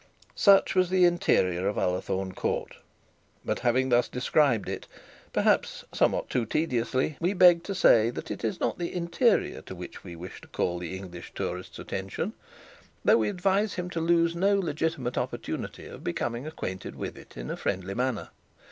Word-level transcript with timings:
Such 0.33 0.73
was 0.73 0.89
the 0.89 1.05
interior 1.05 1.67
of 1.67 1.77
Ullathorne 1.77 2.33
Court. 2.33 2.77
But 3.45 3.59
having 3.59 3.89
thus 3.89 4.07
described 4.07 4.67
it, 4.67 4.87
perhaps 5.31 5.85
somewhat 5.91 6.27
too 6.27 6.43
tediously, 6.47 7.17
we 7.19 7.33
beg 7.33 7.61
to 7.65 7.75
say 7.75 8.09
that 8.09 8.31
it 8.31 8.43
is 8.43 8.59
not 8.59 8.79
the 8.79 8.95
interior 8.95 9.61
to 9.61 9.75
which 9.75 10.03
we 10.03 10.15
wish 10.15 10.41
to 10.41 10.47
call 10.47 10.79
the 10.79 10.97
English 10.97 11.33
tourist's 11.35 11.77
attention, 11.77 12.33
though 13.05 13.17
we 13.17 13.29
advise 13.29 13.75
him 13.75 13.91
to 13.91 14.01
lose 14.01 14.35
no 14.35 14.57
legitimate 14.59 15.19
opportunity 15.19 15.85
of 15.85 16.03
becoming 16.03 16.47
acquainted 16.47 16.95
with 16.95 17.15
it 17.15 17.37
in 17.37 17.51
a 17.51 17.55
friendly 17.55 17.93
manner. 17.93 18.29